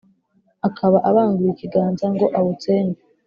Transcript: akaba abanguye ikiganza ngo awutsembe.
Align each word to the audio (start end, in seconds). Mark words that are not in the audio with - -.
akaba 0.67 0.97
abanguye 1.09 1.49
ikiganza 1.51 2.05
ngo 2.13 2.25
awutsembe. 2.37 2.99